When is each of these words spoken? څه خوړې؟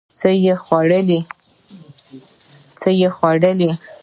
څه 0.19 0.53
خوړې؟ 3.15 3.51